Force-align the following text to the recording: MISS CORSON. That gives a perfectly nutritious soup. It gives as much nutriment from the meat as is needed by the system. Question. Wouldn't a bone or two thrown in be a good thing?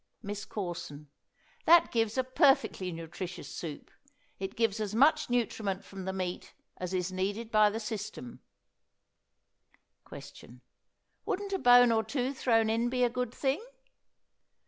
MISS 0.23 0.45
CORSON. 0.45 1.11
That 1.65 1.91
gives 1.91 2.17
a 2.17 2.23
perfectly 2.23 2.91
nutritious 2.91 3.47
soup. 3.47 3.91
It 4.39 4.55
gives 4.55 4.79
as 4.79 4.95
much 4.95 5.29
nutriment 5.29 5.85
from 5.85 6.05
the 6.05 6.11
meat 6.11 6.55
as 6.77 6.91
is 6.91 7.11
needed 7.11 7.51
by 7.51 7.69
the 7.69 7.79
system. 7.79 8.39
Question. 10.03 10.61
Wouldn't 11.23 11.53
a 11.53 11.59
bone 11.59 11.91
or 11.91 12.03
two 12.03 12.33
thrown 12.33 12.67
in 12.67 12.89
be 12.89 13.03
a 13.03 13.11
good 13.11 13.31
thing? 13.31 13.63